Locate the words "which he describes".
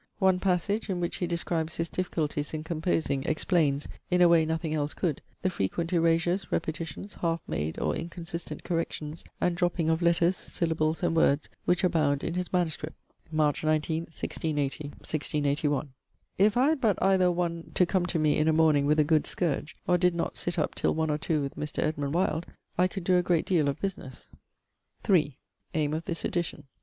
0.99-1.75